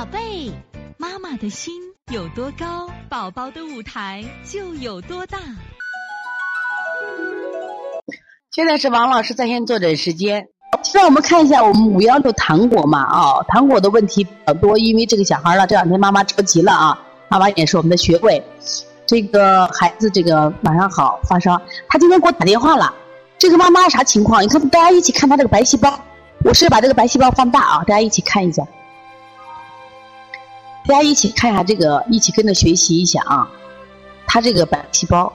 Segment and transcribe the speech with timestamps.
[0.00, 0.50] 宝贝，
[0.96, 1.74] 妈妈的心
[2.10, 5.36] 有多高，宝宝的舞台就有多大。
[8.50, 10.48] 现在是王老师在线坐诊时间。
[10.94, 16.98] 让我们看一下我们五幺六糖果嘛啊，糖果的问题比较多，因为这个小孩呢，这两天妈妈着急了啊，
[17.28, 18.42] 妈妈也是我们的学会。
[19.04, 21.60] 这个孩子这个晚上好发烧，
[21.90, 22.90] 他今天给我打电话了。
[23.36, 24.42] 这个妈妈啥情况？
[24.42, 26.00] 你看大家一起看他这个白细胞，
[26.42, 28.66] 我是把这个白细胞放大啊，大家一起看一下。
[30.86, 33.48] 大家一起看一下这个，一起跟着学习一下啊！
[34.26, 35.32] 他这个白细胞，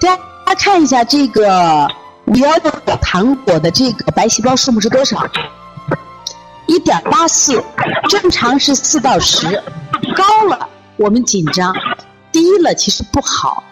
[0.00, 1.88] 大家看一下这个
[2.26, 5.26] 五幺六糖果的这个白细胞数目是多少？
[6.66, 7.62] 一点八四，
[8.08, 9.62] 正常是四到十，
[10.14, 11.74] 高了我们紧张，
[12.30, 13.64] 低了其实不好。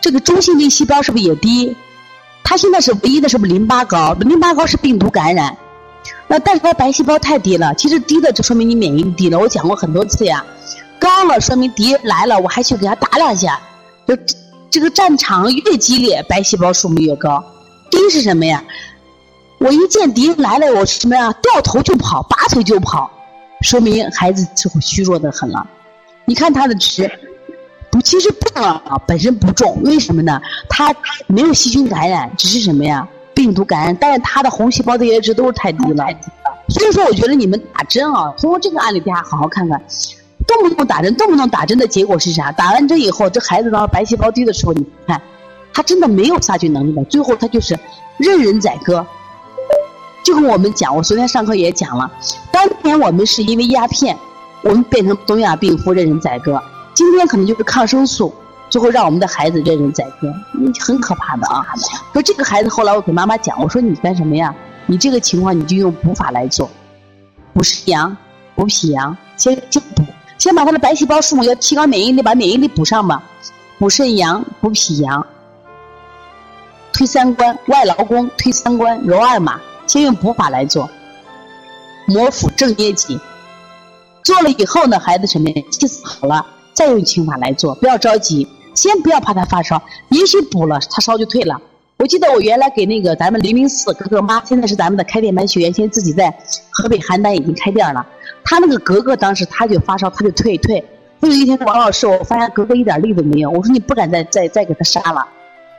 [0.00, 1.74] 这个中性粒细胞是不是也低？
[2.44, 4.12] 他现在是唯一的，是不是淋巴高？
[4.14, 5.56] 淋巴高是病毒感染。
[6.28, 9.38] 那但是他白细胞太低了，其实低的就说明你免疫力低了。
[9.38, 10.44] 我讲过很多次呀，
[10.98, 13.60] 高了说明敌人来了，我还去给他打两下。
[14.06, 14.16] 就
[14.70, 17.42] 这个战场越激烈，白细胞数目越高。
[17.90, 18.62] 低是什么呀？
[19.58, 21.32] 我一见敌人来了，我什么呀？
[21.42, 23.10] 掉头就跑，拔腿就跑，
[23.60, 25.66] 说明孩子就虚弱的很了。
[26.24, 27.10] 你看他的值。
[28.02, 30.40] 其实不啊，本身不重，为什么呢？
[30.68, 30.94] 它
[31.26, 33.06] 没有细菌感染，只是什么呀？
[33.34, 36.06] 病毒感染，但是它的红细胞的叶值都是太低了。
[36.68, 39.80] 所以说，我觉得你们打针啊，通过这个案例，大家好好看看，
[40.46, 42.52] 动不动打针，动不动打针的结果是啥？
[42.52, 45.20] 打完针以后，这孩子当白细胞低的时候，你看，
[45.72, 47.78] 他真的没有杀菌能力的，最后他就是
[48.18, 49.04] 任人宰割。
[50.24, 52.10] 就跟我们讲，我昨天上课也讲了，
[52.52, 54.16] 当年我们是因为鸦片，
[54.62, 56.62] 我们变成东亚病夫，任人宰割。
[56.94, 58.34] 今天可能就是抗生素，
[58.68, 60.32] 最后让我们的孩子任人宰割，
[60.80, 61.64] 很可怕的啊！
[62.12, 64.54] 说这个孩子后来我给妈妈讲，我说你干什么呀？
[64.86, 66.68] 你这个情况你就用补法来做，
[67.54, 68.16] 补肾阳、
[68.54, 70.04] 补脾阳，先先补，
[70.38, 73.22] 先把他的白细胞数目要提高免疫力，把免疫力补上吧。
[73.78, 75.26] 补肾阳、补脾阳，
[76.92, 80.90] 推三关，外劳宫推三关，揉二马，先用补法来做，
[82.06, 83.18] 摩腹正捏脊，
[84.22, 85.62] 做了以后呢，孩子什么呀？
[85.70, 86.44] 气死好了。
[86.72, 91.60] 再用清法来做，不要着急，先不要怕他发烧，也许补了他烧就退了。
[91.98, 96.28] 我记得我原来给那个咱们零零四格格妈，现在是咱们的开店班学员，现在自己在
[96.70, 98.04] 河北邯郸已经开店了。
[98.44, 100.84] 他那个格格当时他就发烧，他就退退。
[101.20, 105.24] 有一天王老师，我发现格格一点力都没有，我说你不敢再再再给他杀了。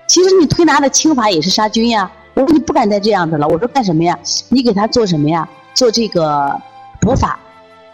[0.08, 2.10] 其实你推拿的清法也是杀菌呀。
[2.36, 3.48] 我说你不敢再这样子了。
[3.48, 4.18] 我说干什么呀？
[4.48, 5.48] 你给他做什么呀？
[5.74, 6.58] 做这个
[7.02, 7.38] 补法。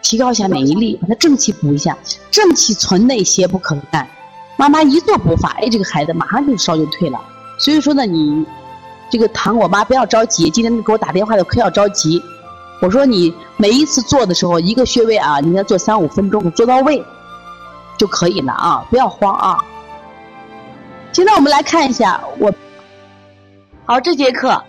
[0.01, 1.97] 提高一下免疫力，把他正气补一下，
[2.31, 4.07] 正气存内，邪不可干。
[4.57, 7.19] 妈妈一做补法，哎，这个孩子马上就烧就退了。
[7.57, 8.45] 所以说呢，你
[9.09, 10.49] 这个糖果妈不要着急。
[10.49, 12.21] 今天给我打电话的可要着急。
[12.81, 17.03] 我说你每一次做的时候，一个穴位啊，你要做三五分钟，做到位
[17.97, 19.57] 就可以了啊，不要慌啊。
[21.11, 22.53] 现在我们来看一下我，
[23.85, 24.63] 好，这节课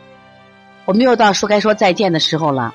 [0.84, 2.74] 我们又到说该说再见的时候了。